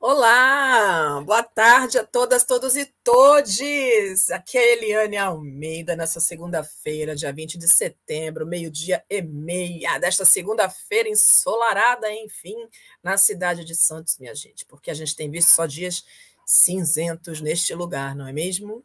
[0.00, 4.30] Olá, boa tarde a todas, todos e todes.
[4.30, 11.08] Aqui é Eliane Almeida nessa segunda-feira, dia 20 de setembro, meio-dia e meia desta segunda-feira
[11.08, 12.54] ensolarada, enfim,
[13.02, 16.04] na cidade de Santos, minha gente, porque a gente tem visto só dias
[16.46, 18.84] cinzentos neste lugar, não é mesmo?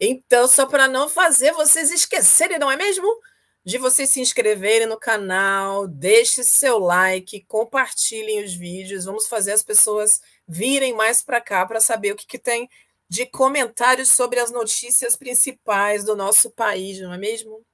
[0.00, 3.06] Então, só para não fazer vocês esquecerem, não é mesmo?
[3.64, 9.62] De vocês se inscreverem no canal, deixe seu like, compartilhem os vídeos, vamos fazer as
[9.62, 12.68] pessoas virem mais para cá para saber o que, que tem
[13.08, 17.64] de comentários sobre as notícias principais do nosso país, não é mesmo?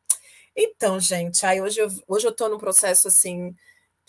[0.55, 3.55] Então, gente, aí hoje eu, hoje eu estou num processo assim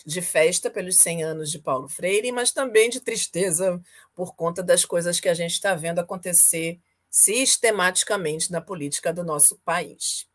[0.04, 3.80] de festa pelos 100 anos de Paulo Freire, mas também de tristeza
[4.14, 9.58] por conta das coisas que a gente está vendo acontecer sistematicamente na política do nosso
[9.64, 10.29] país.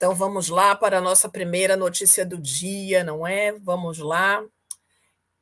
[0.00, 3.52] Então vamos lá para a nossa primeira notícia do dia, não é?
[3.52, 4.42] Vamos lá.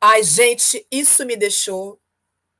[0.01, 2.01] Ai, gente, isso me deixou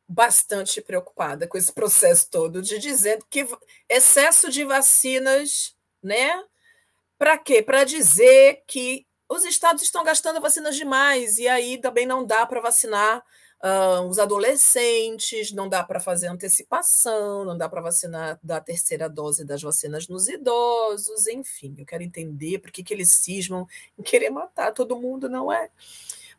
[0.07, 3.45] bastante preocupada com esse processo todo de dizendo que
[3.89, 6.41] excesso de vacinas, né?
[7.19, 7.65] Para quê?
[7.65, 12.61] Para dizer que os estados estão gastando vacinas demais e aí também não dá para
[12.61, 13.25] vacinar
[13.63, 19.45] uh, os adolescentes, não dá para fazer antecipação, não dá para vacinar da terceira dose
[19.45, 23.67] das vacinas nos idosos, enfim, eu quero entender por que, que eles cismam
[23.99, 25.71] em querer matar todo mundo, não é?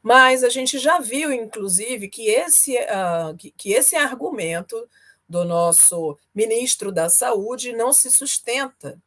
[0.01, 4.87] Mas a gente já viu, inclusive, que esse, uh, que, que esse argumento
[5.27, 8.99] do nosso ministro da Saúde não se sustenta,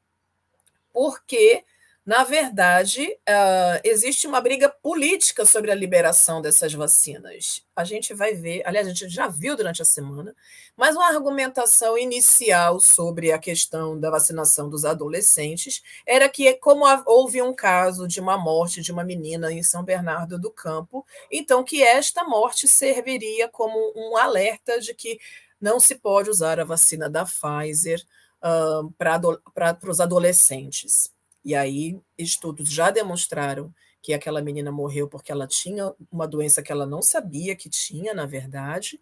[0.93, 1.65] porque
[2.05, 7.65] na verdade, uh, existe uma briga política sobre a liberação dessas vacinas.
[7.77, 10.35] A gente vai ver, aliás, a gente já viu durante a semana,
[10.77, 17.41] mas uma argumentação inicial sobre a questão da vacinação dos adolescentes era que, como houve
[17.41, 21.85] um caso de uma morte de uma menina em São Bernardo do Campo, então que
[21.85, 25.21] esta morte serviria como um alerta de que
[25.61, 28.05] não se pode usar a vacina da Pfizer
[28.43, 31.13] uh, para os adolescentes.
[31.45, 36.73] E aí, estudos já demonstraram que aquela menina morreu porque ela tinha uma doença que
[36.73, 39.01] ela não sabia que tinha, na verdade.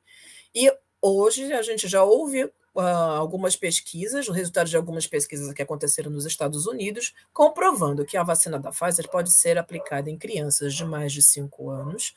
[0.55, 2.81] E hoje a gente já ouve uh,
[3.17, 8.23] algumas pesquisas, o resultado de algumas pesquisas que aconteceram nos Estados Unidos, comprovando que a
[8.23, 12.15] vacina da Pfizer pode ser aplicada em crianças de mais de 5 anos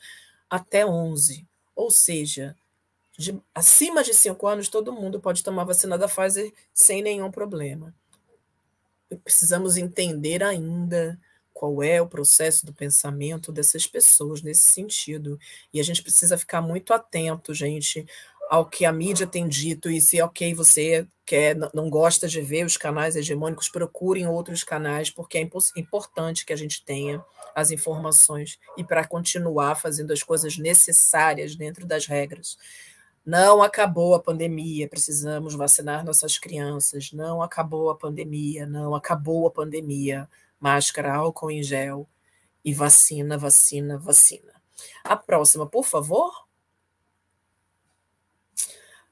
[0.48, 1.46] até 11.
[1.74, 2.54] Ou seja,
[3.16, 7.94] de, acima de 5 anos, todo mundo pode tomar vacina da Pfizer sem nenhum problema
[9.22, 11.18] precisamos entender ainda
[11.52, 15.38] qual é o processo do pensamento dessas pessoas nesse sentido.
[15.72, 18.04] E a gente precisa ficar muito atento, gente,
[18.50, 19.88] ao que a mídia tem dito.
[19.88, 25.10] E se, ok, você quer, não gosta de ver os canais hegemônicos, procurem outros canais,
[25.10, 30.58] porque é importante que a gente tenha as informações e para continuar fazendo as coisas
[30.58, 32.58] necessárias dentro das regras.
[33.24, 37.10] Não acabou a pandemia, precisamos vacinar nossas crianças.
[37.12, 40.28] Não acabou a pandemia, não acabou a pandemia.
[40.60, 42.08] Máscara, álcool em gel
[42.64, 44.52] e vacina, vacina, vacina.
[45.02, 46.44] A próxima, por favor.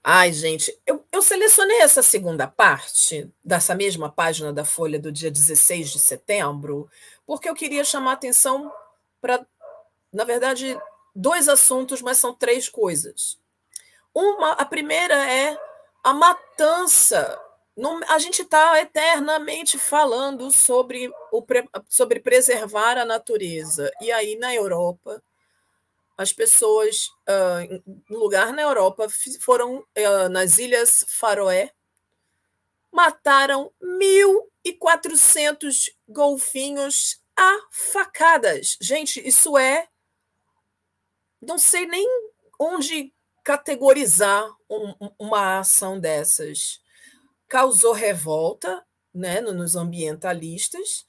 [0.04, 5.30] Ai, gente, eu, eu selecionei essa segunda parte dessa mesma página da Folha do dia
[5.30, 6.90] 16 de setembro,
[7.24, 8.72] porque eu queria chamar atenção
[9.20, 9.46] para,
[10.12, 10.76] na verdade,
[11.14, 13.38] dois assuntos, mas são três coisas.
[14.14, 15.58] Uma, a primeira é
[16.02, 17.40] a matança.
[18.08, 21.44] a gente está eternamente falando sobre, o,
[21.88, 23.90] sobre preservar a natureza.
[24.00, 25.22] E aí, na Europa,
[26.16, 29.06] as pessoas, uh, um lugar na Europa,
[29.40, 31.72] foram uh, nas Ilhas Faroé,
[32.90, 38.76] mataram 1.400 golfinhos a facadas.
[38.80, 39.88] Gente, isso é.
[41.40, 42.06] Não sei nem
[42.60, 43.12] onde
[43.42, 46.80] categorizar um, uma ação dessas.
[47.48, 51.04] Causou revolta né, nos ambientalistas,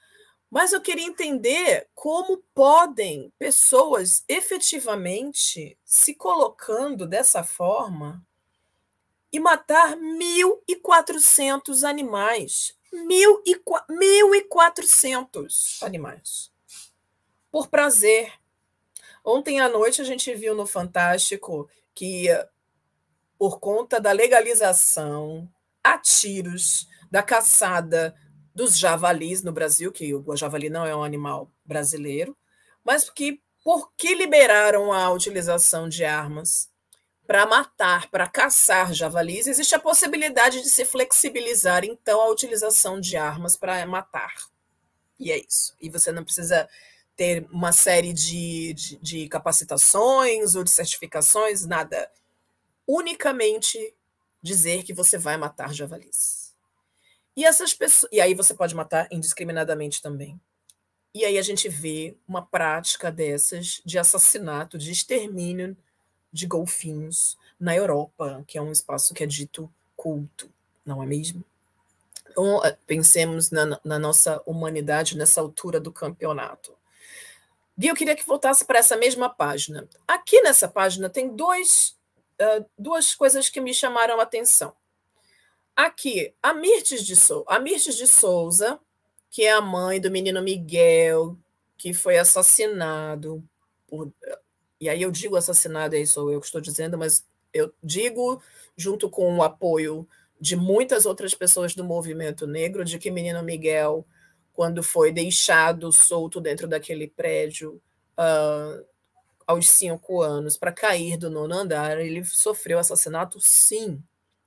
[0.50, 8.24] mas eu queria entender como podem pessoas efetivamente se colocando dessa forma
[9.32, 12.78] e matar 1.400 animais.
[12.94, 16.52] 1.400 animais.
[17.52, 18.32] Por prazer.
[19.26, 22.28] Ontem à noite a gente viu no Fantástico que,
[23.38, 25.50] por conta da legalização
[25.84, 28.16] a tiros da caçada
[28.56, 32.38] dos javalis no Brasil, que o javali não é um animal brasileiro,
[32.84, 36.70] mas que porque liberaram a utilização de armas
[37.26, 43.16] para matar, para caçar javalis, existe a possibilidade de se flexibilizar então a utilização de
[43.16, 44.34] armas para matar.
[45.18, 45.74] E é isso.
[45.80, 46.68] E você não precisa
[47.16, 52.10] ter uma série de, de, de capacitações ou de certificações, nada.
[52.88, 53.94] unicamente
[54.42, 56.54] dizer que você vai matar javalis.
[57.36, 60.40] E essas pessoas, e aí você pode matar indiscriminadamente também.
[61.14, 65.78] E aí a gente vê uma prática dessas de assassinato, de extermínio
[66.32, 70.50] de golfinhos na Europa, que é um espaço que é dito culto,
[70.84, 71.44] não é mesmo?
[72.30, 76.76] Então, pensemos na, na nossa humanidade nessa altura do campeonato.
[77.78, 79.88] E eu queria que voltasse para essa mesma página.
[80.08, 81.98] Aqui nessa página tem dois,
[82.40, 84.76] uh, duas coisas que me chamaram a atenção.
[85.76, 88.80] Aqui, a Mirtes de, Sou a Mirtes de Souza,
[89.32, 91.36] que é a mãe do menino Miguel,
[91.76, 93.44] que foi assassinado
[93.88, 94.12] por.
[94.80, 98.42] E aí eu digo assassinado, aí sou eu que estou dizendo, mas eu digo,
[98.78, 100.08] junto com o apoio
[100.40, 104.06] de muitas outras pessoas do movimento negro, de que menino Miguel
[104.54, 107.82] quando foi deixado solto dentro daquele prédio
[108.18, 108.86] uh,
[109.46, 114.02] aos cinco anos para cair do nono andar, ele sofreu assassinato, sim.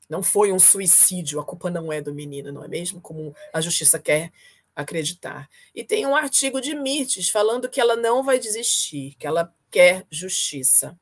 [0.08, 3.00] Não foi um suicídio, a culpa não é do menino, não é mesmo?
[3.00, 4.32] Como a justiça quer
[4.74, 5.48] acreditar.
[5.74, 10.06] E tem um artigo de Mirtes falando que ela não vai desistir, que ela quer
[10.10, 10.96] justiça.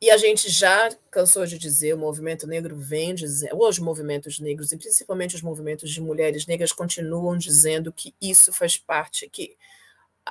[0.00, 4.70] E a gente já cansou de dizer, o movimento negro vem dizendo, os movimentos negros,
[4.70, 9.56] e principalmente os movimentos de mulheres negras, continuam dizendo que isso faz parte, que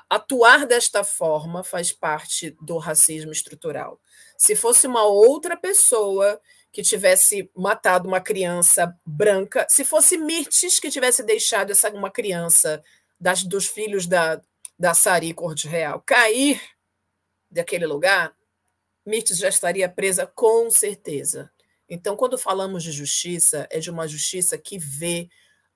[0.09, 3.99] atuar desta forma faz parte do racismo estrutural.
[4.37, 6.39] Se fosse uma outra pessoa
[6.71, 12.83] que tivesse matado uma criança branca, se fosse Mirtes que tivesse deixado essa uma criança
[13.19, 14.41] das, dos filhos da,
[14.77, 16.61] da Sari Corte Real cair
[17.49, 18.35] daquele lugar,
[19.05, 21.51] Mirtes já estaria presa com certeza.
[21.87, 25.29] Então, quando falamos de justiça, é de uma justiça que vê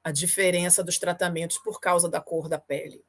[0.04, 3.04] a diferença dos tratamentos por causa da cor da pele.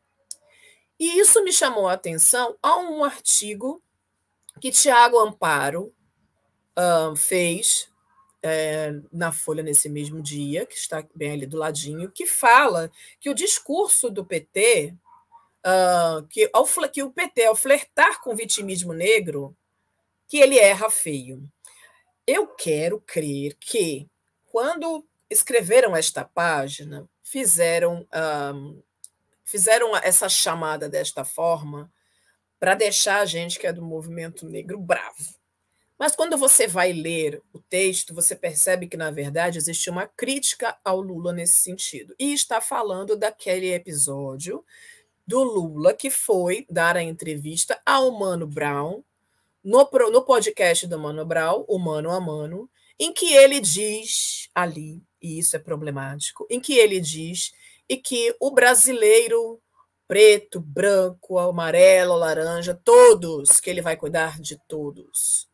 [0.99, 3.83] E isso me chamou a atenção a um artigo
[4.61, 5.95] que Tiago Amparo
[6.79, 7.91] uh, fez
[8.43, 13.31] é, na Folha nesse mesmo dia, que está bem ali do ladinho, que fala que
[13.31, 14.95] o discurso do PT,
[15.67, 19.57] uh, que, ao, que o PT, ao flertar com o vitimismo negro,
[20.31, 21.43] que ele erra feio.
[22.25, 24.09] Eu quero crer que,
[24.47, 28.07] quando escreveram esta página, fizeram,
[29.45, 31.93] fizeram essa chamada desta forma
[32.61, 35.35] para deixar a gente que é do movimento negro bravo.
[35.99, 40.79] Mas quando você vai ler o texto, você percebe que, na verdade, existe uma crítica
[40.85, 42.15] ao Lula nesse sentido.
[42.17, 44.65] E está falando daquele episódio
[45.27, 49.03] do Lula que foi dar a entrevista ao Mano Brown
[49.63, 55.03] no, no podcast do Mano Brown, o Mano a Mano, em que ele diz ali,
[55.23, 57.53] e isso é problemático, em que ele diz
[57.89, 59.61] e que o brasileiro
[60.07, 65.49] preto, branco, amarelo, laranja, todos, que ele vai cuidar de todos.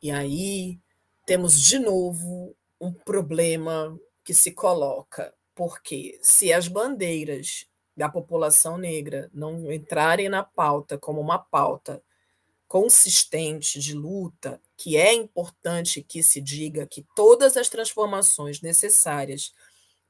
[0.00, 0.78] E aí
[1.26, 7.66] temos de novo um problema que se coloca, porque se as bandeiras
[7.96, 12.00] da população negra não entrarem na pauta como uma pauta
[12.68, 19.52] consistente de luta, que é importante que se diga que todas as transformações necessárias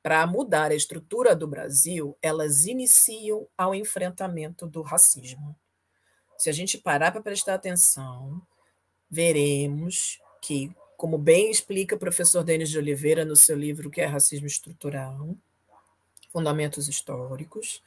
[0.03, 5.57] para mudar a estrutura do Brasil, elas iniciam ao enfrentamento do racismo.
[6.38, 8.40] Se a gente parar para prestar atenção,
[9.11, 14.07] veremos que, como bem explica o professor Denis de Oliveira no seu livro que é
[14.07, 15.35] Racismo Estrutural,
[16.33, 17.83] Fundamentos Históricos,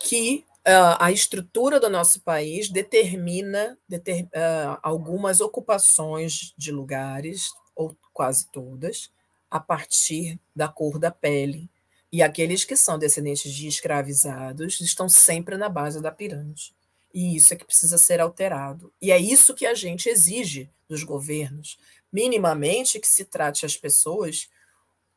[0.00, 7.96] que uh, a estrutura do nosso país determina deter, uh, algumas ocupações de lugares, ou
[8.12, 9.10] quase todas,
[9.50, 11.70] a partir da cor da pele.
[12.10, 16.74] E aqueles que são descendentes de escravizados estão sempre na base da pirâmide.
[17.12, 18.92] E isso é que precisa ser alterado.
[19.00, 21.78] E é isso que a gente exige dos governos,
[22.12, 24.48] minimamente que se trate as pessoas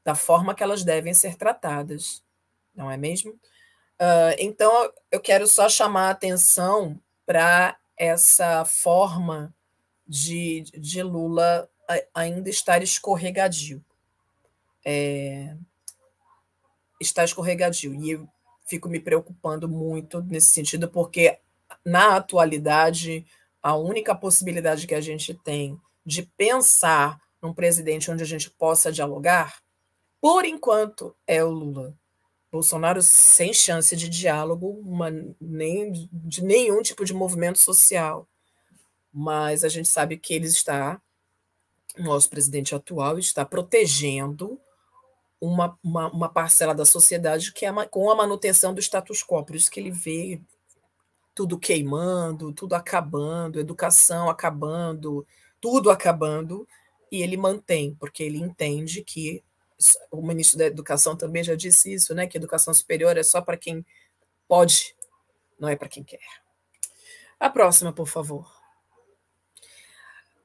[0.04, 2.24] da forma que elas devem ser tratadas,
[2.74, 3.38] não é mesmo?
[4.00, 9.54] Uh, então, eu quero só chamar a atenção para essa forma
[10.08, 11.70] de, de Lula
[12.14, 13.84] ainda estar escorregadio.
[14.86, 15.56] É,
[17.00, 17.94] está escorregadio.
[17.96, 18.28] E eu
[18.68, 21.40] fico me preocupando muito nesse sentido, porque
[21.84, 23.26] na atualidade,
[23.62, 28.92] a única possibilidade que a gente tem de pensar num presidente onde a gente possa
[28.92, 29.62] dialogar,
[30.20, 31.94] por enquanto, é o Lula.
[32.52, 38.28] Bolsonaro sem chance de diálogo, uma, nem de nenhum tipo de movimento social.
[39.12, 41.02] Mas a gente sabe que ele está,
[41.98, 44.60] nosso presidente atual, está protegendo
[45.40, 49.44] uma, uma, uma parcela da sociedade que é com a manutenção do status quo.
[49.44, 50.42] Por isso que ele vê
[51.36, 55.26] tudo queimando, tudo acabando, educação acabando,
[55.62, 56.68] tudo acabando,
[57.12, 59.44] e ele mantém, porque ele entende que
[60.12, 62.28] o ministro da Educação também já disse isso, né?
[62.28, 63.86] Que educação superior é só para quem
[64.48, 64.96] pode,
[65.60, 66.20] não é para quem quer.
[67.40, 68.52] A próxima, por favor.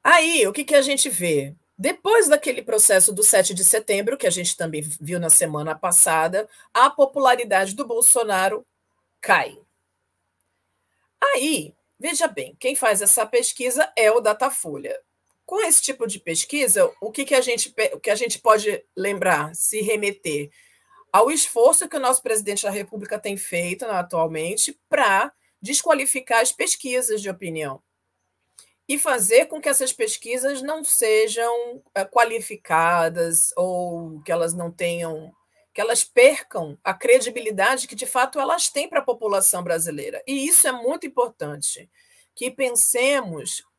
[0.04, 1.54] Aí, o que, que a gente vê?
[1.78, 6.48] Depois daquele processo do 7 de setembro, que a gente também viu na semana passada,
[6.74, 8.66] a popularidade do Bolsonaro
[9.20, 9.56] cai.
[11.20, 14.98] Aí, veja bem, quem faz essa pesquisa é o Datafolha.
[15.44, 18.84] Com esse tipo de pesquisa, o que, que, a, gente, o que a gente pode
[18.96, 20.50] lembrar, se remeter
[21.12, 27.20] ao esforço que o nosso presidente da República tem feito atualmente para desqualificar as pesquisas
[27.20, 27.82] de opinião
[28.88, 35.32] e fazer com que essas pesquisas não sejam eh, qualificadas ou que elas não tenham
[35.72, 40.22] que elas percam a credibilidade que de fato elas têm para a população brasileira.
[40.26, 41.90] E isso é muito importante,
[42.34, 43.71] que pensemos em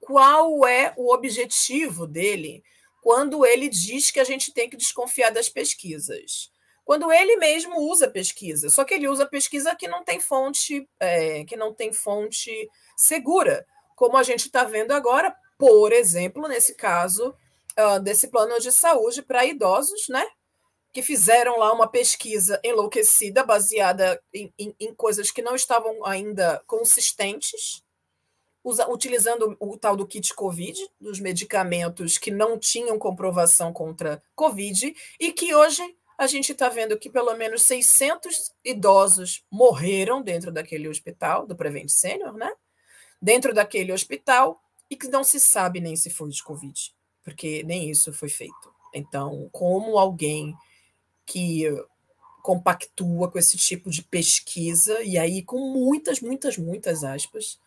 [0.00, 2.62] qual é o objetivo dele
[3.02, 6.50] quando ele diz que a gente tem que desconfiar das pesquisas.
[6.84, 11.44] Quando ele mesmo usa pesquisa, só que ele usa pesquisa que não tem fonte, é,
[11.44, 12.50] que não tem fonte
[12.96, 17.34] segura, como a gente está vendo agora, por exemplo, nesse caso
[17.78, 20.24] uh, desse plano de saúde para idosos, né?
[20.92, 26.62] Que fizeram lá uma pesquisa enlouquecida, baseada em, em, em coisas que não estavam ainda
[26.66, 27.82] consistentes,
[28.68, 34.94] usa, utilizando o tal do kit Covid, dos medicamentos que não tinham comprovação contra Covid,
[35.18, 35.82] e que hoje
[36.18, 41.88] a gente está vendo que pelo menos 600 idosos morreram dentro daquele hospital, do Prevent
[41.88, 42.52] Senior, né?
[43.20, 44.60] Dentro daquele hospital,
[44.90, 48.72] e que não se sabe nem se foi de Covid, porque nem isso foi feito.
[48.92, 50.54] Então, como alguém
[51.24, 51.64] que
[52.42, 57.58] compactua com esse tipo de pesquisa, e aí com muitas, muitas, muitas aspas,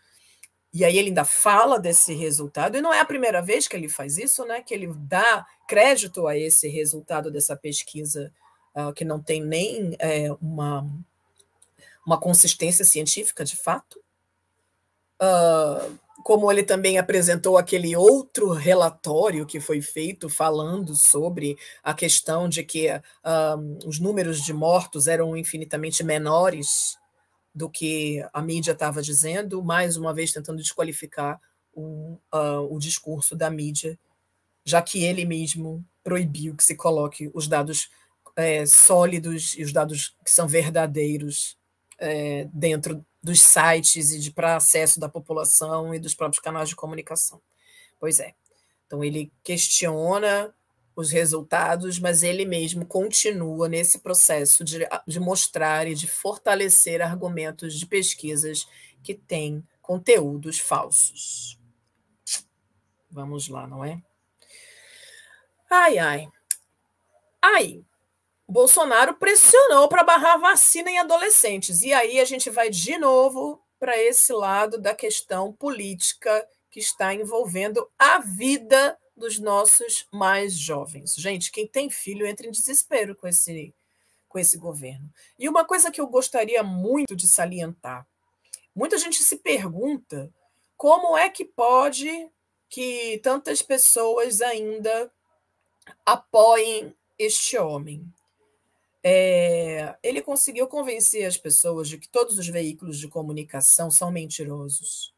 [0.74, 3.90] e aí ele ainda fala desse resultado, e não é a primeira vez que ele
[3.90, 4.62] faz isso, né?
[4.62, 8.32] Que ele dá crédito a esse resultado dessa pesquisa
[8.76, 10.88] uh, que não tem nem é, uma,
[12.06, 14.00] uma consistência científica de fato.
[15.22, 22.48] Uh, como ele também apresentou aquele outro relatório que foi feito falando sobre a questão
[22.48, 26.98] de que uh, os números de mortos eram infinitamente menores
[27.54, 31.40] do que a mídia estava dizendo, mais uma vez tentando desqualificar
[31.74, 33.98] o, uh, o discurso da mídia,
[34.64, 37.90] já que ele mesmo proibiu que se coloque os dados
[38.36, 41.58] é, sólidos e os dados que são verdadeiros
[41.98, 46.76] é, dentro dos sites e de para acesso da população e dos próprios canais de
[46.76, 47.42] comunicação.
[48.00, 48.34] Pois é.
[48.88, 50.54] Então ele questiona
[51.02, 57.78] os resultados, mas ele mesmo continua nesse processo de, de mostrar e de fortalecer argumentos
[57.78, 58.66] de pesquisas
[59.04, 61.60] que têm conteúdos falsos.
[63.10, 64.02] Vamos lá, não é?
[65.70, 66.28] Ai, ai.
[67.42, 67.84] Aí,
[68.48, 71.82] Bolsonaro pressionou para barrar vacina em adolescentes.
[71.82, 77.14] E aí a gente vai de novo para esse lado da questão política que está
[77.14, 81.14] envolvendo a vida dos nossos mais jovens.
[81.16, 83.74] Gente, quem tem filho entra em desespero com esse,
[84.28, 85.12] com esse governo.
[85.38, 88.08] E uma coisa que eu gostaria muito de salientar:
[88.76, 90.34] muita gente se pergunta
[90.78, 92.30] como é que pode
[92.70, 95.12] que tantas pessoas ainda
[96.06, 98.04] apoiem este homem.
[99.04, 105.14] É, ele conseguiu convencer as pessoas de que todos os veículos de comunicação são mentirosos.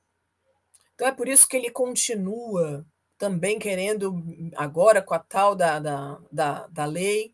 [0.96, 2.86] Então é por isso que ele continua
[3.24, 4.22] também querendo,
[4.54, 7.34] agora com a tal da, da, da, da lei,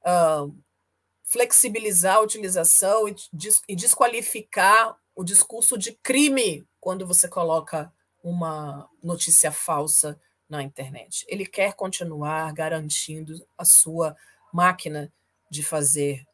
[0.00, 0.52] uh,
[1.22, 8.90] flexibilizar a utilização e, des, e desqualificar o discurso de crime quando você coloca uma
[9.00, 11.24] notícia falsa na internet.
[11.28, 14.16] Ele quer continuar garantindo a sua
[14.52, 15.12] máquina
[15.48, 16.26] de fazer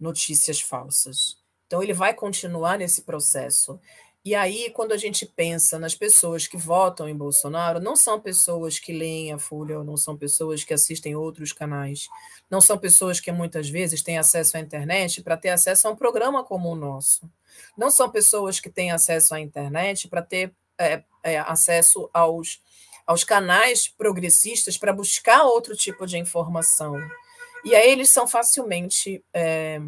[0.00, 1.36] notícias falsas.
[1.66, 3.78] Então, ele vai continuar nesse processo.
[4.26, 8.76] E aí, quando a gente pensa nas pessoas que votam em Bolsonaro, não são pessoas
[8.76, 12.08] que leem a Folha, não são pessoas que assistem outros canais,
[12.50, 15.96] não são pessoas que muitas vezes têm acesso à internet para ter acesso a um
[15.96, 17.30] programa como o nosso.
[17.78, 22.60] Não são pessoas que têm acesso à internet para ter é, é, acesso aos,
[23.06, 26.98] aos canais progressistas para buscar outro tipo de informação.
[27.64, 29.24] E aí eles são facilmente.
[29.32, 29.80] É,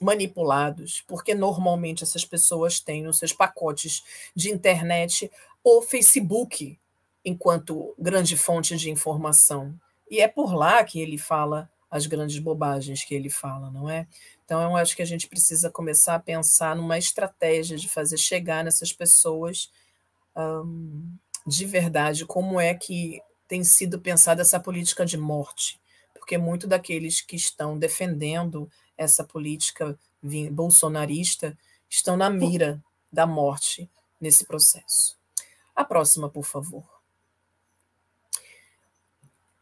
[0.00, 4.02] manipulados, porque normalmente essas pessoas têm nos seus pacotes
[4.34, 5.30] de internet
[5.62, 6.78] o Facebook
[7.24, 9.74] enquanto grande fonte de informação.
[10.10, 14.06] E é por lá que ele fala as grandes bobagens que ele fala, não é?
[14.44, 18.64] Então, eu acho que a gente precisa começar a pensar numa estratégia de fazer chegar
[18.64, 19.70] nessas pessoas
[21.46, 25.78] de verdade como é que tem sido pensada essa política de morte,
[26.12, 29.98] porque muito daqueles que estão defendendo essa política
[30.50, 31.56] bolsonarista
[31.88, 32.82] estão na mira
[33.12, 33.88] da morte
[34.20, 35.18] nesse processo.
[35.74, 36.84] A próxima, por favor.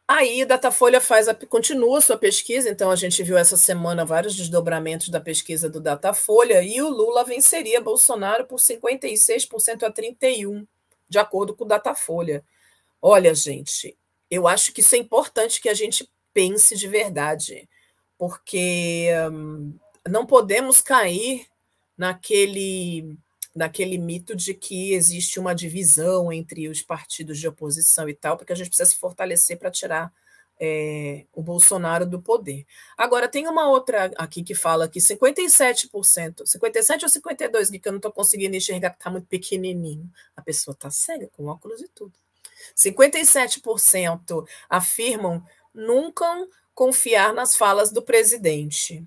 [0.07, 5.09] Aí, Datafolha faz a, continua sua pesquisa, então a gente viu essa semana vários desdobramentos
[5.09, 10.67] da pesquisa do Datafolha, e o Lula venceria Bolsonaro por 56% a 31%,
[11.09, 12.43] de acordo com o Datafolha.
[13.01, 13.97] Olha, gente,
[14.29, 17.67] eu acho que isso é importante que a gente pense de verdade,
[18.23, 19.77] porque hum,
[20.07, 21.45] não podemos cair
[21.97, 23.17] naquele
[23.53, 28.53] naquele mito de que existe uma divisão entre os partidos de oposição e tal, porque
[28.53, 30.11] a gente precisa se fortalecer para tirar
[30.57, 32.65] é, o Bolsonaro do poder.
[32.97, 37.97] Agora, tem uma outra aqui que fala que 57%, 57 ou 52, que eu não
[37.97, 40.09] estou conseguindo enxergar, que está muito pequenininho.
[40.33, 42.13] A pessoa está cega, com óculos e tudo.
[42.73, 46.25] 57% afirmam nunca
[46.73, 49.05] confiar nas falas do presidente.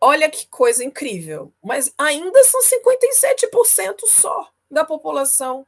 [0.00, 5.66] Olha que coisa incrível, mas ainda são 57% só da população.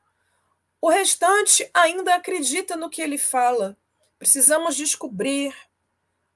[0.80, 3.76] O restante ainda acredita no que ele fala.
[4.18, 5.54] Precisamos descobrir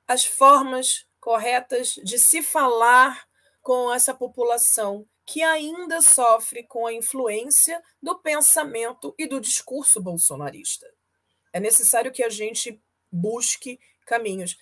[0.07, 3.27] as formas corretas de se falar
[3.63, 10.87] com essa população que ainda sofre com a influência do pensamento e do discurso bolsonarista.
[11.53, 14.59] É necessário que a gente busque caminhos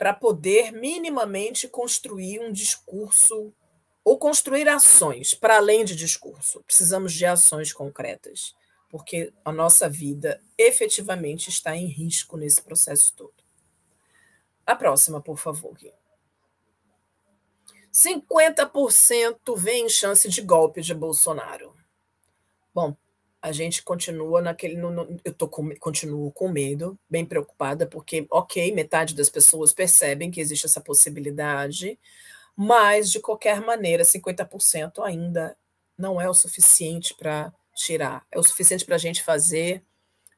[0.00, 3.52] para poder minimamente construir um discurso
[4.02, 6.62] ou construir ações para além de discurso.
[6.62, 8.56] Precisamos de ações concretas,
[8.88, 13.34] porque a nossa vida efetivamente está em risco nesse processo todo.
[14.64, 15.76] A próxima, por favor.
[17.92, 21.76] 50% vem chance de golpe de Bolsonaro.
[22.74, 22.96] Bom,
[23.42, 24.76] a gente continua naquele.
[24.76, 29.72] No, no, eu tô com, continuo com medo, bem preocupada, porque, ok, metade das pessoas
[29.72, 31.98] percebem que existe essa possibilidade,
[32.54, 35.56] mas, de qualquer maneira, 50% ainda
[35.96, 38.26] não é o suficiente para tirar.
[38.30, 39.82] É o suficiente para a gente fazer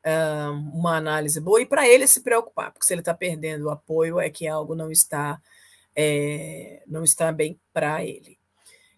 [0.07, 3.71] uh, uma análise boa e para ele se preocupar, porque se ele está perdendo o
[3.71, 5.41] apoio, é que algo não está,
[5.97, 8.39] é, não está bem para ele.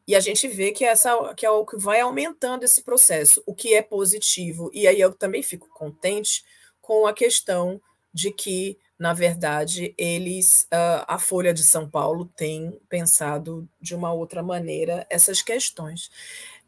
[0.06, 3.54] E a gente vê que, essa, que é o que vai aumentando esse processo, o
[3.54, 4.70] que é positivo.
[4.72, 6.44] E aí eu também fico contente
[6.80, 7.80] com a questão
[8.12, 14.12] de que, na verdade, eles, uh, a Folha de São Paulo tem pensado de uma
[14.12, 16.10] outra maneira essas questões.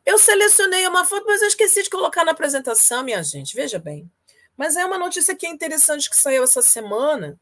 [0.05, 3.55] Eu selecionei uma foto, mas eu esqueci de colocar na apresentação, minha gente.
[3.55, 4.11] Veja bem.
[4.57, 7.39] Mas é uma notícia que é interessante que saiu essa semana.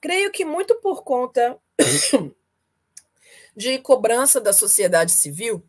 [0.00, 1.58] Creio que muito por conta
[3.56, 5.64] de cobrança da sociedade civil,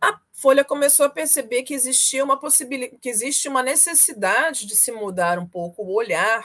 [0.00, 4.92] a Folha começou a perceber que existia uma possibilidade, que existe uma necessidade de se
[4.92, 6.44] mudar um pouco o olhar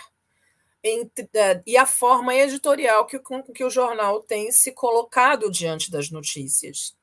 [0.83, 3.19] entre, é, e a forma editorial que,
[3.53, 6.95] que o jornal tem se colocado diante das notícias.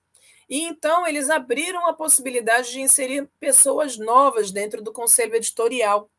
[0.48, 6.10] E então eles abriram a possibilidade de inserir pessoas novas dentro do conselho editorial.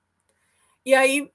[0.85, 1.31] E aí,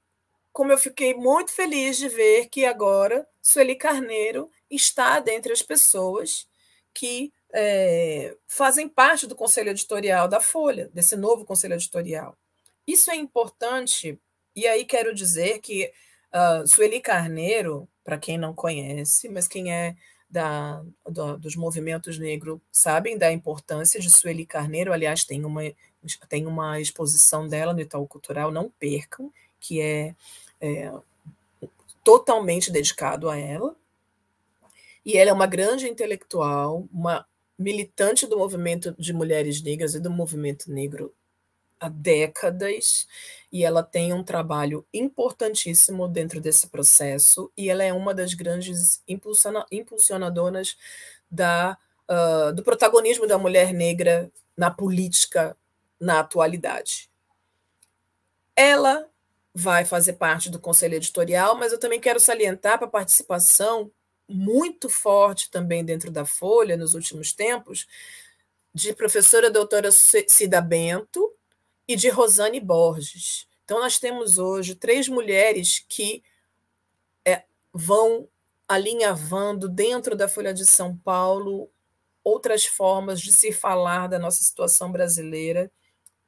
[0.53, 6.46] como eu fiquei muito feliz de ver que agora Sueli Carneiro está dentre as pessoas
[6.92, 12.37] que é, fazem parte do conselho editorial da Folha, desse novo conselho editorial.
[12.87, 14.18] Isso é importante,
[14.55, 15.90] e aí quero dizer que
[16.33, 19.96] uh, Sueli Carneiro, para quem não conhece, mas quem é
[20.29, 24.92] da, do, dos movimentos negros sabem da importância de Sueli Carneiro.
[24.92, 25.62] Aliás, tem uma,
[26.29, 30.14] tem uma exposição dela no Itaú Cultural, não percam, que é,
[30.61, 30.92] é
[32.03, 33.77] totalmente dedicado a ela.
[35.05, 37.27] E ela é uma grande intelectual, uma
[37.59, 41.14] militante do movimento de mulheres negras e do movimento negro
[41.79, 43.07] há décadas,
[43.53, 49.03] e ela tem um trabalho importantíssimo dentro desse processo, e ela é uma das grandes
[49.07, 50.77] impulsiona impulsionadoras
[51.31, 51.77] da,
[52.09, 55.57] uh, do protagonismo da mulher negra na política
[56.01, 57.11] na atualidade.
[58.57, 59.07] Ela
[59.55, 63.90] vai fazer parte do conselho editorial, mas eu também quero salientar para a participação
[64.29, 67.87] muito forte também dentro da Folha nos últimos tempos,
[68.75, 71.33] de professora doutora Cida Bento
[71.87, 73.47] e de Rosane Borges.
[73.65, 76.23] Então, nós temos hoje três mulheres que
[77.25, 78.29] é, vão
[78.67, 81.71] alinhavando dentro da Folha de São Paulo
[82.23, 85.71] outras formas de se falar da nossa situação brasileira,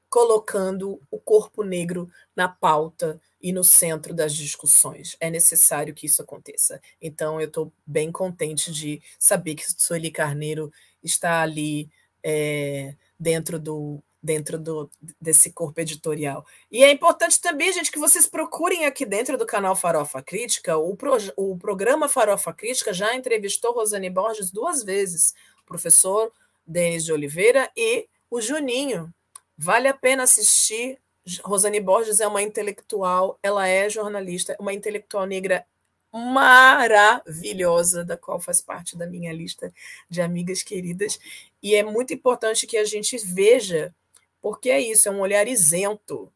[0.08, 5.16] colocando o corpo negro na pauta e no centro das discussões.
[5.20, 6.80] É necessário que isso aconteça.
[7.00, 11.88] Então, eu estou bem contente de saber que Sueli Carneiro está ali
[12.24, 16.44] é, dentro do, dentro do, desse corpo editorial.
[16.72, 20.76] E é importante também, gente, que vocês procurem aqui dentro do canal Farofa Crítica.
[20.76, 26.32] O, pro, o programa Farofa Crítica já entrevistou Rosane Borges duas vezes, o professor
[26.66, 29.14] Denis de Oliveira e o Juninho.
[29.56, 30.98] Vale a pena assistir.
[31.42, 35.66] Rosane Borges é uma intelectual, ela é jornalista, uma intelectual negra
[36.12, 39.72] maravilhosa, da qual faz parte da minha lista
[40.08, 41.18] de amigas queridas.
[41.62, 43.94] E é muito importante que a gente veja
[44.40, 46.32] porque é isso, é um olhar isento.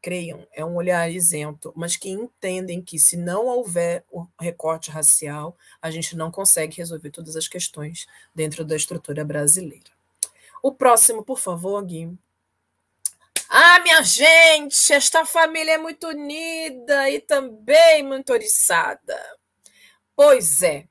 [0.00, 5.56] Creiam, é um olhar isento, mas que entendem que se não houver o recorte racial,
[5.80, 9.90] a gente não consegue resolver todas as questões dentro da estrutura brasileira.
[10.62, 12.18] O próximo, por favor, Gui.
[13.48, 19.18] Ah, minha gente, esta família é muito unida e também muito oriçada.
[20.16, 20.88] Pois é,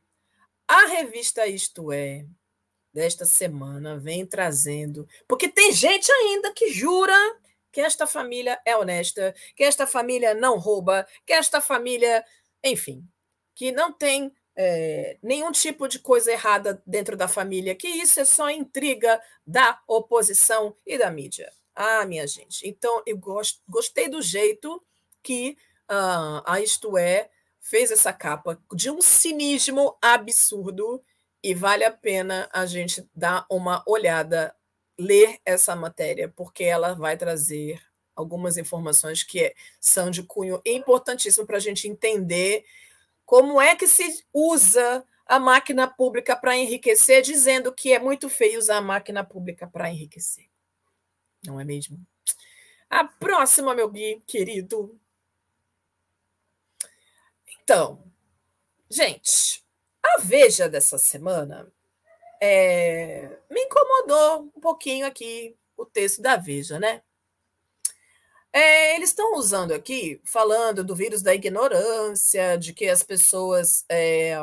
[0.68, 2.26] a revista Isto É,
[2.94, 5.08] desta semana vem trazendo.
[5.28, 7.16] Porque tem gente ainda que jura
[7.72, 12.24] que esta família é honesta, que esta família não rouba, que esta família,
[12.63, 13.04] enfim,
[13.56, 18.26] que não tem é, nenhum tipo de coisa errada dentro da família, que isso é
[18.26, 21.52] só intriga da oposição e da mídia.
[21.76, 24.82] Ah, minha gente, então eu gost, gostei do jeito
[25.24, 25.58] que
[25.90, 31.04] uh, a Isto É fez essa capa de um cinismo absurdo
[31.42, 34.56] e vale a pena a gente dar uma olhada,
[34.98, 37.82] ler essa matéria, porque ela vai trazer
[38.16, 42.64] algumas informações que são de cunho importantíssimo para a gente entender
[43.26, 48.60] como é que se usa a máquina pública para enriquecer, dizendo que é muito feio
[48.60, 50.53] usar a máquina pública para enriquecer.
[51.45, 51.99] Não é mesmo?
[52.89, 54.99] A próxima, meu Gui, querido.
[57.62, 58.03] Então,
[58.89, 59.63] gente,
[60.03, 61.71] a Veja dessa semana
[62.41, 67.01] é, me incomodou um pouquinho aqui o texto da Veja, né?
[68.51, 73.84] É, eles estão usando aqui, falando do vírus da ignorância, de que as pessoas.
[73.89, 74.36] É,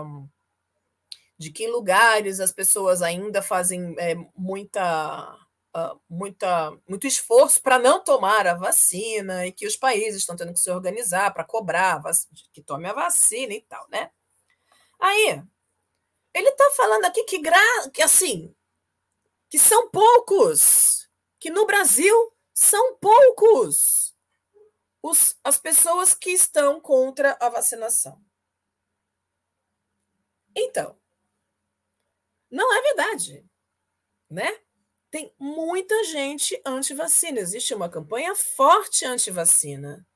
[1.38, 5.38] de que em lugares as pessoas ainda fazem é, muita,
[5.76, 10.52] uh, muita, muito esforço para não tomar a vacina e que os países estão tendo
[10.52, 12.02] que se organizar para cobrar
[12.52, 14.10] que tome a vacina e tal, né?
[14.98, 15.42] Aí,
[16.34, 17.58] ele está falando aqui que, gra...
[17.92, 18.54] que assim,
[19.48, 24.14] que são poucos, que no Brasil são poucos
[25.02, 28.22] os, as pessoas que estão contra a vacinação.
[30.54, 30.98] Então,
[32.50, 33.48] não é verdade,
[34.28, 34.60] né?
[35.10, 37.40] Tem muita gente anti-vacina.
[37.40, 40.06] Existe uma campanha forte anti-vacina.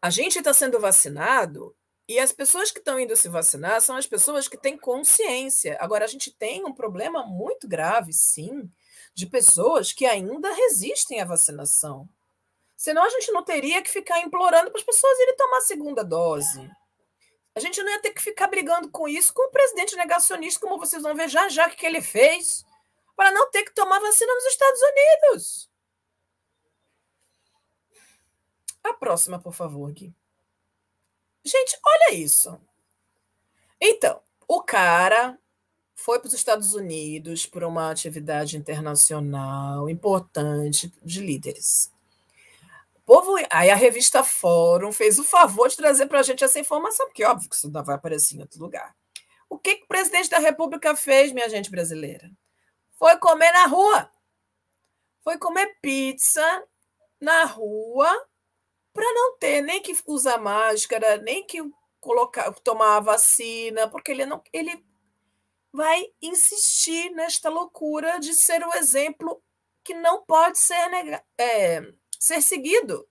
[0.00, 1.74] A gente está sendo vacinado
[2.08, 5.78] e as pessoas que estão indo se vacinar são as pessoas que têm consciência.
[5.80, 8.70] Agora, a gente tem um problema muito grave, sim,
[9.14, 12.08] de pessoas que ainda resistem à vacinação.
[12.76, 16.04] Senão, a gente não teria que ficar implorando para as pessoas irem tomar a segunda
[16.04, 16.68] dose.
[17.54, 20.78] A gente não ia ter que ficar brigando com isso com o presidente negacionista, como
[20.78, 22.64] vocês vão ver já já que ele fez,
[23.16, 25.70] para não ter que tomar vacina nos Estados Unidos.
[28.82, 30.12] A próxima, por favor, Gui.
[31.44, 32.60] Gente, olha isso.
[33.80, 35.38] Então, o cara
[35.94, 41.92] foi para os Estados Unidos por uma atividade internacional importante de líderes.
[43.04, 47.06] Povo, aí a revista Fórum fez o favor de trazer para a gente essa informação,
[47.06, 48.94] porque óbvio que isso não vai aparecer em outro lugar.
[49.48, 52.30] O que, que o presidente da República fez, minha gente brasileira?
[53.02, 54.12] Foi comer na rua.
[55.24, 56.68] Foi comer pizza
[57.20, 58.08] na rua
[58.92, 61.58] para não ter nem que usar máscara, nem que
[61.98, 64.86] colocar, tomar a vacina, porque ele não, ele
[65.72, 69.42] vai insistir nesta loucura de ser o exemplo
[69.82, 70.76] que não pode ser,
[71.36, 71.80] é,
[72.20, 73.08] ser seguido.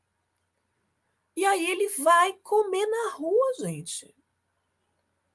[1.35, 4.15] E aí ele vai comer na rua, gente.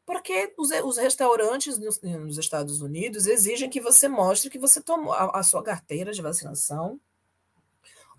[0.06, 5.12] Porque os, os restaurantes nos, nos, Estados Unidos exigem que você mostre que você tomou
[5.12, 7.00] a, a sua carteira de vacinação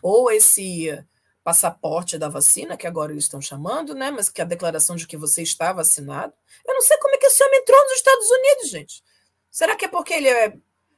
[0.03, 1.01] ou esse
[1.45, 4.11] passaporte da vacina, que agora eles estão chamando, né?
[4.11, 6.33] Mas que é a declaração de que você está vacinado.
[6.67, 9.03] Eu não sei como é que esse homem entrou nos Estados Unidos, gente.
[9.49, 10.57] Será que é porque ele é.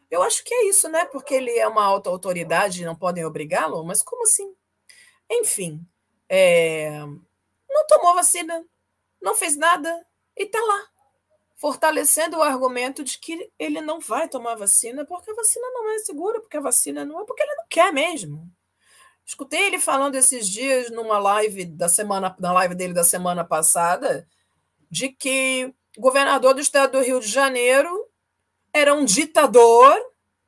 [0.09, 1.05] Eu acho que é isso, né?
[1.05, 3.85] Porque ele é uma alta autoridade e não podem obrigá-lo?
[3.85, 4.55] Mas como assim?
[5.29, 5.85] Enfim,
[6.27, 6.99] é...
[7.69, 8.65] não tomou vacina,
[9.21, 10.03] não fez nada
[10.39, 10.87] e está lá,
[11.57, 15.99] fortalecendo o argumento de que ele não vai tomar vacina porque a vacina não é
[15.99, 18.49] segura, porque a vacina não é, porque ele não quer mesmo.
[19.25, 24.27] Escutei ele falando esses dias numa live da semana, na live dele da semana passada,
[24.89, 28.09] de que o governador do estado do Rio de Janeiro
[28.73, 29.99] era um ditador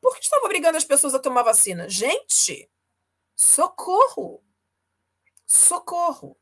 [0.01, 1.87] porque estava obrigando as pessoas a tomar vacina.
[1.87, 2.71] Gente,
[3.35, 4.43] Socorro!
[5.45, 6.37] Socorro!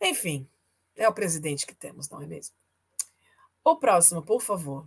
[0.00, 0.48] Enfim,
[0.96, 2.54] é o presidente que temos, não é mesmo?
[3.64, 4.86] O próximo, por favor.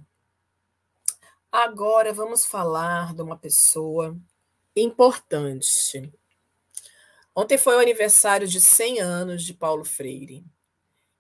[1.52, 4.17] Agora vamos falar de uma pessoa
[4.76, 6.12] importante.
[7.36, 10.45] Ontem foi o aniversário de 100 anos de Paulo Freire.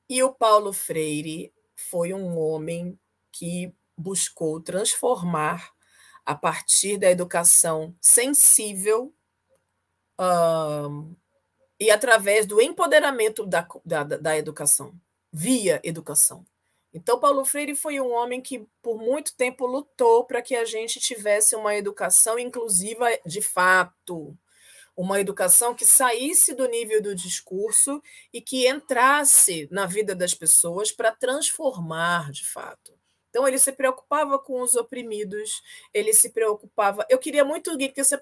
[0.09, 2.99] E o Paulo Freire foi um homem
[3.31, 5.71] que buscou transformar,
[6.25, 9.13] a partir da educação sensível
[10.19, 11.15] uh,
[11.79, 14.93] e através do empoderamento da, da, da educação,
[15.31, 16.45] via educação.
[16.93, 20.99] Então, Paulo Freire foi um homem que, por muito tempo, lutou para que a gente
[20.99, 24.35] tivesse uma educação inclusiva de fato,
[24.97, 28.01] uma educação que saísse do nível do discurso
[28.33, 32.97] e que entrasse na vida das pessoas para transformar de fato.
[33.29, 35.61] Então, ele se preocupava com os oprimidos,
[35.93, 37.05] ele se preocupava.
[37.07, 38.19] Eu queria muito, Gui, que você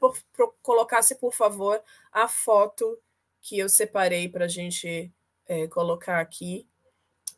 [0.62, 3.00] colocasse, por favor, a foto
[3.48, 5.10] que eu separei para a gente
[5.48, 6.68] é, colocar aqui,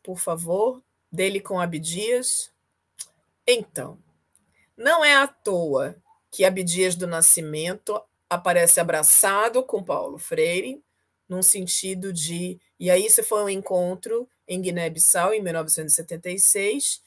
[0.02, 2.52] por favor, dele com Abdias.
[3.46, 3.96] Então,
[4.76, 5.94] não é à toa
[6.28, 10.82] que Abdias do Nascimento aparece abraçado com Paulo Freire,
[11.28, 12.58] num sentido de.
[12.78, 17.02] E aí, isso foi um encontro em Guiné-Bissau, em 1976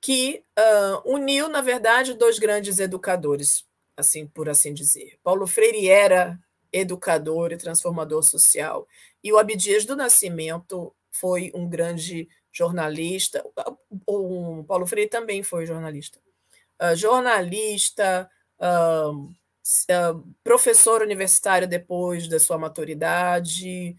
[0.00, 3.64] que uh, uniu, na verdade, dois grandes educadores,
[3.94, 5.18] assim por assim dizer.
[5.22, 6.40] Paulo Freire era
[6.72, 8.86] educador e transformador social,
[9.22, 13.44] e o Abdias do Nascimento foi um grande jornalista.
[14.06, 16.18] O Paulo Freire também foi jornalista.
[16.80, 23.96] Uh, jornalista, uh, professor universitário depois da sua maturidade,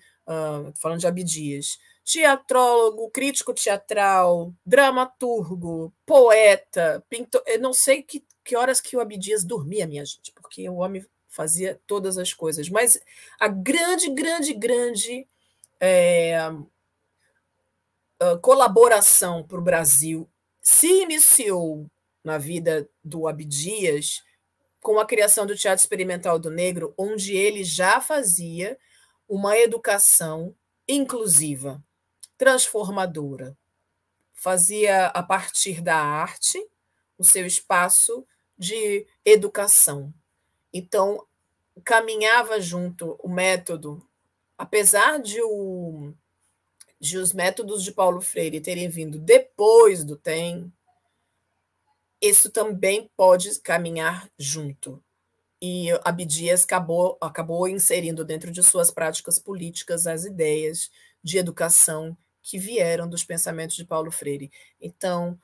[0.75, 7.41] falando de Abdias teatrólogo, crítico teatral, dramaturgo, poeta, pintor.
[7.45, 11.05] Eu não sei que, que horas que o Abdias dormia, minha gente, porque o homem
[11.33, 12.69] fazia todas as coisas.
[12.69, 13.01] Mas
[13.39, 15.27] a grande, grande, grande
[15.79, 16.37] é,
[18.41, 20.29] colaboração para o Brasil
[20.61, 21.89] se iniciou
[22.23, 24.23] na vida do Abdias
[24.79, 28.77] com a criação do Teatro Experimental do Negro, onde ele já fazia
[29.27, 30.55] uma educação
[30.87, 31.83] inclusiva
[32.37, 33.57] transformadora.
[34.33, 36.63] Fazia, a partir da arte,
[37.17, 38.25] o seu espaço
[38.57, 40.13] de educação.
[40.73, 41.25] Então,
[41.83, 44.05] caminhava junto o método,
[44.57, 46.13] apesar de, o,
[46.99, 50.71] de os métodos de Paulo Freire terem vindo depois do TEM,
[52.21, 55.03] isso também pode caminhar junto.
[55.61, 60.89] E Abdias acabou, acabou inserindo dentro de suas práticas políticas as ideias
[61.23, 64.51] de educação que vieram dos pensamentos de Paulo Freire.
[64.79, 65.39] Então,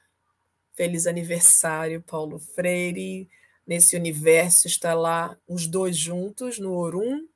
[0.73, 3.29] feliz aniversário, Paulo Freire.
[3.69, 7.27] Nesse universo está lá os dois juntos no Orum.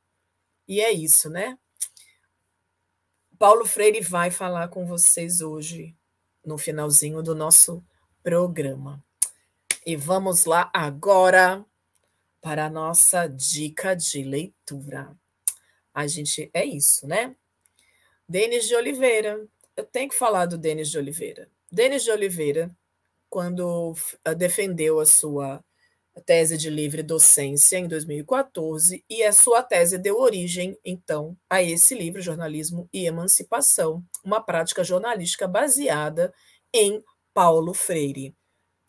[0.67, 1.59] E é isso, né?
[3.37, 5.95] Paulo Freire vai falar com vocês hoje,
[6.43, 7.85] no finalzinho do nosso
[8.23, 9.05] programa.
[9.85, 11.63] E vamos lá agora
[12.41, 15.15] para a nossa dica de leitura.
[15.93, 17.35] A gente é isso, né?
[18.27, 19.47] Denis de Oliveira.
[19.77, 21.47] Eu tenho que falar do Denis de Oliveira.
[21.71, 22.75] Denis de Oliveira,
[23.29, 23.93] quando
[24.25, 25.63] ah, defendeu a sua
[26.21, 31.95] tese de livre docência em 2014, e a sua tese deu origem, então, a esse
[31.95, 36.33] livro, Jornalismo e Emancipação, uma prática jornalística baseada
[36.73, 38.35] em Paulo Freire.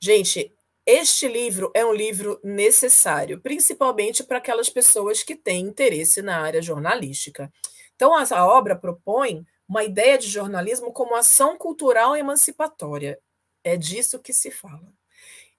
[0.00, 0.52] Gente,
[0.87, 6.60] este livro é um livro necessário, principalmente para aquelas pessoas que têm interesse na área
[6.60, 7.50] jornalística.
[7.94, 13.18] Então, a obra propõe uma ideia de jornalismo como ação cultural emancipatória.
[13.62, 14.92] É disso que se fala.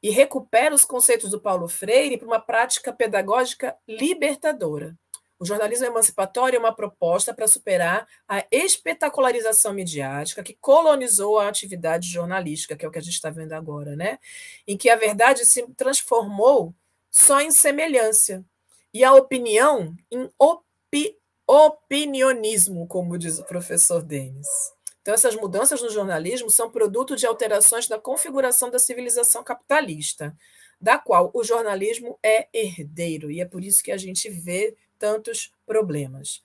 [0.06, 4.96] E recupera os conceitos do Paulo Freire para uma prática pedagógica libertadora.
[5.39, 12.08] O jornalismo emancipatório é uma proposta para superar a espetacularização midiática que colonizou a atividade
[12.08, 14.20] jornalística, que é o que a gente está vendo agora, né?
[14.68, 16.72] Em que a verdade se transformou
[17.10, 18.46] só em semelhança
[18.94, 24.75] e a opinião em opi opinionismo, como diz o professor Denis.
[25.06, 30.36] Então, essas mudanças no jornalismo são produto de alterações na configuração da civilização capitalista,
[30.82, 35.52] da qual o jornalismo é herdeiro, e é por isso que a gente vê tantos
[35.63, 36.41] problemas.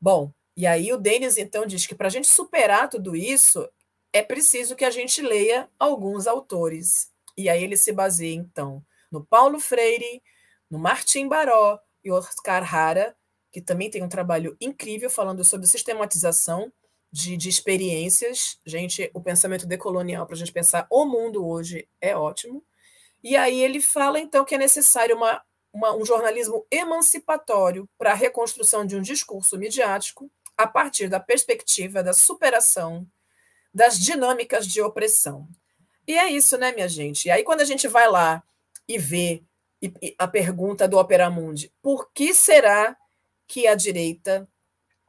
[0.00, 3.68] Bom, e aí o Denis então diz que para a gente superar tudo isso,
[4.10, 7.12] é preciso que a gente leia alguns autores.
[7.36, 10.22] E aí ele se baseia, então, no Paulo Freire,
[10.70, 13.14] no Martim Baró e Oscar Hara,
[13.52, 16.72] que também tem um trabalho incrível falando sobre sistematização
[17.10, 18.58] de, de experiências.
[18.66, 22.64] Gente, o pensamento decolonial para a gente pensar o mundo hoje é ótimo.
[23.22, 25.42] E aí ele fala, então, que é necessário uma
[25.72, 32.02] uma, um jornalismo emancipatório para a reconstrução de um discurso midiático a partir da perspectiva
[32.02, 33.06] da superação
[33.72, 35.46] das dinâmicas de opressão.
[36.06, 37.26] E é isso, né, minha gente?
[37.26, 38.42] E aí, quando a gente vai lá
[38.88, 39.44] e vê
[40.18, 42.96] a pergunta do Opera Mundi, por que será
[43.46, 44.48] que a direita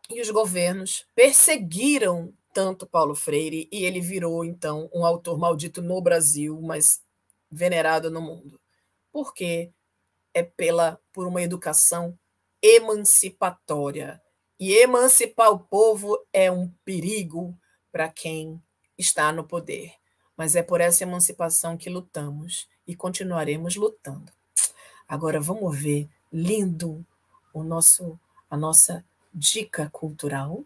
[0.10, 6.02] e os governos perseguiram tanto Paulo Freire e ele virou, então, um autor maldito no
[6.02, 7.02] Brasil, mas
[7.50, 8.60] venerado no mundo?
[9.12, 9.72] Porque
[10.34, 12.18] é pela por uma educação
[12.62, 14.22] emancipatória.
[14.60, 17.58] E emancipar o povo é um perigo
[17.92, 18.62] para quem
[18.98, 19.94] está no poder.
[20.36, 24.32] Mas é por essa emancipação que lutamos e continuaremos lutando.
[25.08, 27.06] Agora vamos ver lindo
[27.54, 28.20] o nosso
[28.50, 30.66] a nossa dica cultural.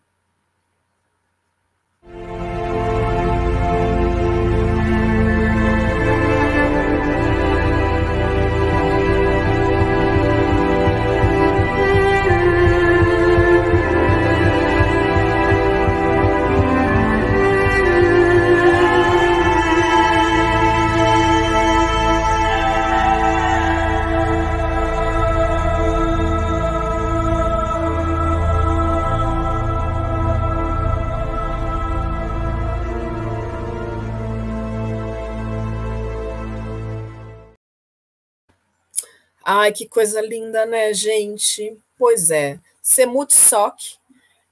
[39.63, 41.77] Ai, que coisa linda, né, gente?
[41.97, 43.95] Pois é, Semut Sok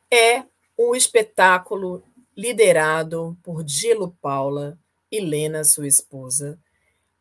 [0.10, 0.46] é
[0.80, 2.02] um espetáculo
[2.34, 4.80] liderado por Dilo Paula
[5.12, 6.58] e Lena, sua esposa,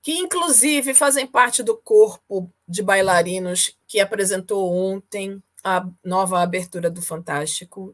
[0.01, 7.03] que inclusive fazem parte do corpo de bailarinos que apresentou ontem a nova abertura do
[7.03, 7.93] Fantástico.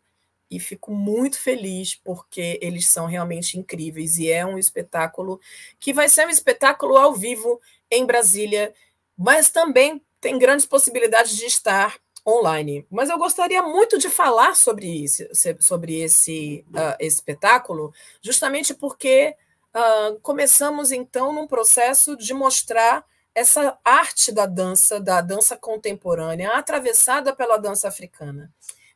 [0.50, 4.18] E fico muito feliz porque eles são realmente incríveis.
[4.18, 5.40] E é um espetáculo
[5.80, 8.74] que vai ser um espetáculo ao vivo em Brasília
[9.16, 12.84] mas também tem grandes possibilidades de estar online.
[12.90, 15.22] Mas eu gostaria muito de falar sobre isso,
[15.60, 19.36] sobre esse uh, espetáculo, justamente porque
[19.74, 27.36] uh, começamos então num processo de mostrar essa arte da dança, da dança contemporânea, atravessada
[27.36, 28.50] pela dança africana.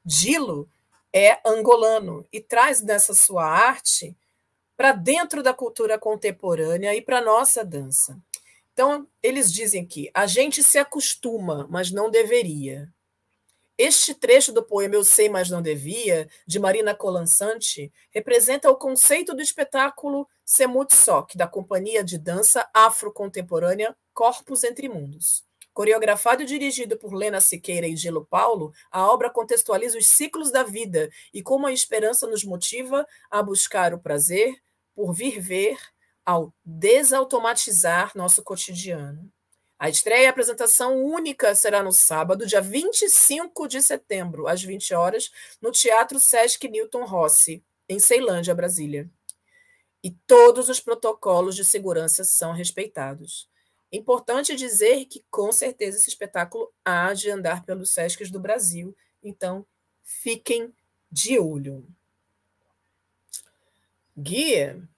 [0.05, 0.69] Dilo
[1.13, 4.17] é angolano e traz dessa sua arte
[4.77, 8.19] para dentro da cultura contemporânea e para nossa dança.
[8.81, 12.89] Então, eles dizem que a gente se acostuma, mas não deveria.
[13.77, 19.35] Este trecho do poema Eu Sei, Mas Não Devia, de Marina Colansante, representa o conceito
[19.35, 25.45] do espetáculo Semutsok, da companhia de dança afro-contemporânea Corpos Entre Mundos.
[25.75, 30.63] Coreografado e dirigido por Lena Siqueira e Gelo Paulo, a obra contextualiza os ciclos da
[30.63, 34.55] vida e como a esperança nos motiva a buscar o prazer
[34.95, 35.77] por vir ver
[36.31, 39.29] ao desautomatizar nosso cotidiano.
[39.77, 44.95] A estreia e a apresentação única será no sábado, dia 25 de setembro, às 20
[44.95, 49.11] horas, no Teatro Sesc Newton Rossi, em Ceilândia, Brasília.
[50.05, 53.49] E todos os protocolos de segurança são respeitados.
[53.91, 59.67] Importante dizer que, com certeza, esse espetáculo há de andar pelos Sescs do Brasil, então
[60.05, 60.73] fiquem
[61.11, 61.85] de olho.
[64.17, 64.89] Guia,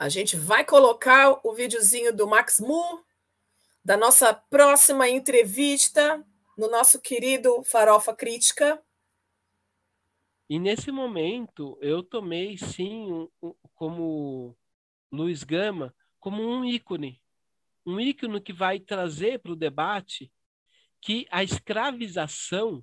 [0.00, 3.04] a gente vai colocar o videozinho do Max Mu,
[3.84, 8.82] da nossa próxima entrevista no nosso querido Farofa Crítica.
[10.48, 13.28] E nesse momento eu tomei sim
[13.74, 14.56] como
[15.12, 17.20] Luiz Gama como um ícone,
[17.84, 20.32] um ícone que vai trazer para o debate
[20.98, 22.82] que a escravização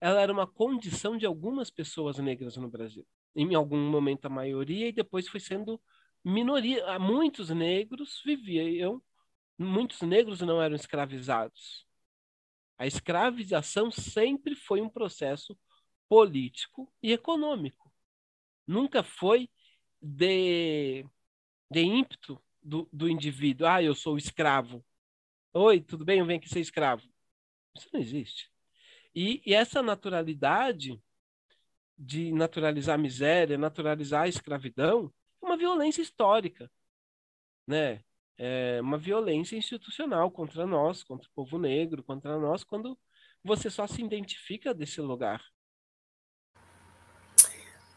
[0.00, 3.06] ela era uma condição de algumas pessoas negras no Brasil.
[3.36, 5.80] Em algum momento a maioria e depois foi sendo
[6.24, 9.02] minoria, muitos negros viviam,
[9.58, 11.86] muitos negros não eram escravizados.
[12.78, 15.56] A escravização sempre foi um processo
[16.08, 17.92] político e econômico.
[18.66, 19.48] Nunca foi
[20.00, 21.04] de,
[21.70, 23.66] de ímpeto do, do indivíduo.
[23.66, 24.84] Ah, eu sou escravo.
[25.52, 26.18] Oi, tudo bem?
[26.18, 27.02] Eu venho aqui ser escravo.
[27.76, 28.50] Isso não existe.
[29.14, 31.00] E, e essa naturalidade
[31.96, 35.12] de naturalizar a miséria, naturalizar a escravidão,
[35.44, 36.70] uma violência histórica,
[37.66, 38.02] né?
[38.36, 42.98] É uma violência institucional contra nós, contra o povo negro, contra nós, quando
[43.44, 45.40] você só se identifica desse lugar.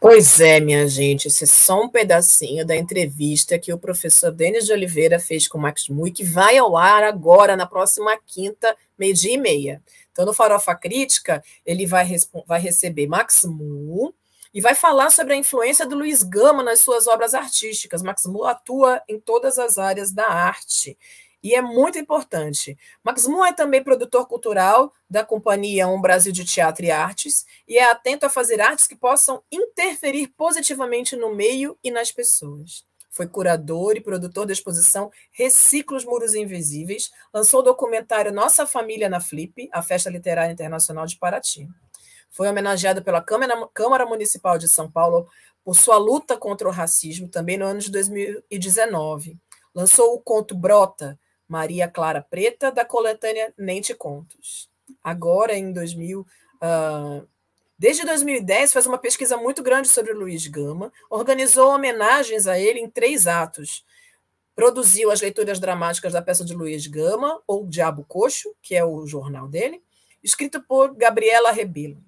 [0.00, 4.66] Pois é, minha gente, esse é só um pedacinho da entrevista que o professor Denis
[4.66, 8.76] de Oliveira fez com o Max Mui, que vai ao ar agora, na próxima quinta,
[8.96, 9.82] meio-dia e meia.
[10.12, 12.06] Então, no Farofa Crítica, ele vai,
[12.46, 14.14] vai receber Max Mu,
[14.58, 18.02] e vai falar sobre a influência do Luiz Gama nas suas obras artísticas.
[18.02, 20.98] Max Mu atua em todas as áreas da arte.
[21.40, 22.76] e é muito importante.
[23.04, 27.78] Max Moon é também produtor cultural da companhia Um Brasil de Teatro e Artes e
[27.78, 32.84] é atento a fazer artes que possam interferir positivamente no meio e nas pessoas.
[33.08, 39.20] Foi curador e produtor da exposição Reciclos Muros Invisíveis, lançou o documentário Nossa Família na
[39.20, 41.68] Flip, a Festa Literária Internacional de Paraty.
[42.30, 45.28] Foi homenageado pela Câmara, Câmara Municipal de São Paulo
[45.64, 49.36] por sua luta contra o racismo, também no ano de 2019.
[49.74, 54.70] Lançou o conto Brota, Maria Clara Preta, da coletânea Nente Contos.
[55.02, 56.26] Agora, em 2000, uh,
[56.60, 57.22] ah,
[57.78, 62.88] desde 2010, faz uma pesquisa muito grande sobre Luiz Gama, organizou homenagens a ele em
[62.88, 63.84] três atos.
[64.54, 69.06] Produziu as leituras dramáticas da peça de Luiz Gama, ou Diabo Coxo, que é o
[69.06, 69.82] jornal dele,
[70.22, 72.07] escrito por Gabriela Rebelo.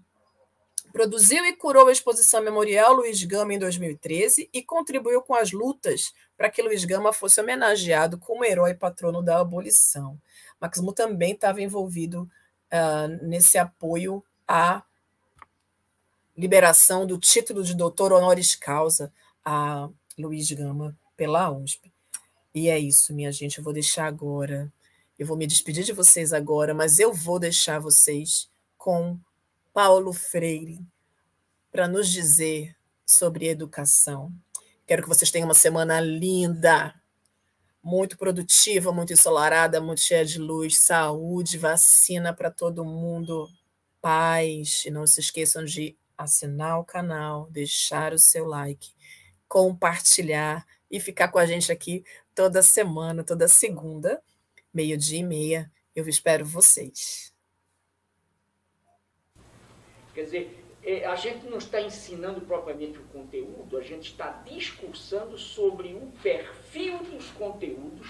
[0.93, 6.13] Produziu e curou a exposição memorial Luiz Gama em 2013 e contribuiu com as lutas
[6.37, 10.21] para que Luiz Gama fosse homenageado como herói patrono da abolição.
[10.61, 12.29] Maximo também estava envolvido
[12.73, 14.83] uh, nesse apoio à
[16.37, 19.13] liberação do título de doutor honoris causa
[19.45, 19.89] a
[20.19, 21.93] Luiz Gama pela USP.
[22.55, 23.59] E é isso, minha gente.
[23.59, 24.73] Eu vou deixar agora.
[25.19, 29.19] Eu vou me despedir de vocês agora, mas eu vou deixar vocês com
[29.73, 30.81] Paulo Freire
[31.71, 34.33] para nos dizer sobre educação.
[34.87, 36.93] Quero que vocês tenham uma semana linda,
[37.83, 43.49] muito produtiva, muito ensolarada, muito cheia de luz, saúde, vacina para todo mundo,
[44.01, 44.85] paz.
[44.85, 48.91] E não se esqueçam de assinar o canal, deixar o seu like,
[49.49, 52.05] compartilhar e ficar com a gente aqui
[52.35, 54.21] toda semana, toda segunda,
[54.75, 55.73] meio-dia e meia.
[55.95, 57.33] Eu espero vocês.
[60.15, 65.37] Quer dizer, é, a gente não está ensinando propriamente o conteúdo, a gente está discursando
[65.37, 68.09] sobre o perfil dos conteúdos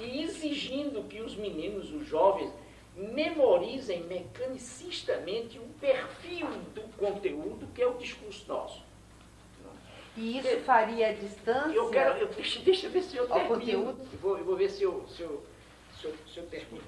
[0.00, 2.50] e exigindo que os meninos, os jovens,
[2.96, 8.88] memorizem mecanicistamente o perfil do conteúdo que é o discurso nosso.
[10.16, 11.76] E isso faria a distância?
[11.76, 13.54] Eu quero, eu, deixa, deixa eu ver se eu termino.
[13.54, 14.08] Conteúdo?
[14.12, 15.44] Eu vou, eu vou ver se eu, se eu,
[16.00, 16.82] se eu, se eu termino.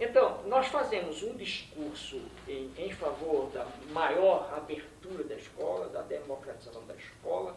[0.00, 6.86] Então, nós fazemos um discurso em, em, favor da maior abertura da escola, da democratização
[6.86, 7.56] da escola,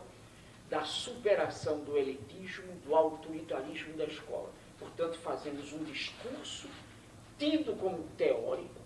[0.68, 4.50] da superação do elitismo, do autoritarismo da escola.
[4.80, 6.68] Portanto, fazemos um discurso
[7.38, 8.82] tido como teórico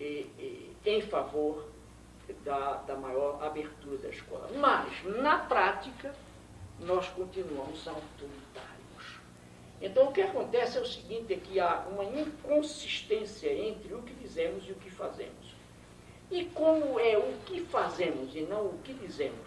[0.00, 0.04] e,
[0.38, 1.68] e, em favor
[2.42, 4.48] da, da maior abertura da escola.
[4.58, 6.14] Mas, na prática,
[6.80, 8.75] nós continuamos autoritários
[9.86, 14.12] então o que acontece é o seguinte, é que há uma inconsistência entre o que
[14.14, 15.54] dizemos e o que fazemos.
[16.30, 19.46] E como é o que fazemos e não o que dizemos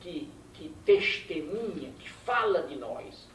[0.00, 3.26] que, que testemunha, que fala de nós,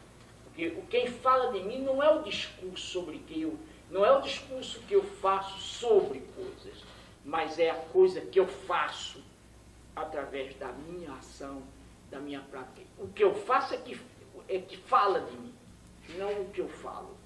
[0.45, 3.57] porque quem fala de mim não é o discurso sobre que eu,
[3.89, 6.83] não é o discurso que eu faço sobre coisas,
[7.25, 9.21] mas é a coisa que eu faço
[9.93, 11.61] através da minha ação,
[12.09, 12.87] da minha prática.
[12.97, 13.99] O que eu faço é que,
[14.47, 15.52] é que fala de mim
[16.09, 17.17] não o que eu falo.